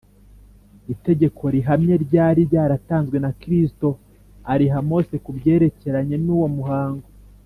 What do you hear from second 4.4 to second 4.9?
ariha